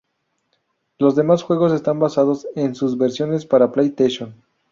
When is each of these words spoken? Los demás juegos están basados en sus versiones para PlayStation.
Los 0.97 1.15
demás 1.15 1.43
juegos 1.43 1.71
están 1.73 1.99
basados 1.99 2.47
en 2.55 2.73
sus 2.73 2.97
versiones 2.97 3.45
para 3.45 3.71
PlayStation. 3.71 4.33